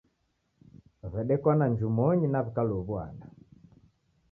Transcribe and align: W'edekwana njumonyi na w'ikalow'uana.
W'edekwana 1.11 1.65
njumonyi 1.71 2.27
na 2.29 2.39
w'ikalow'uana. 2.43 3.25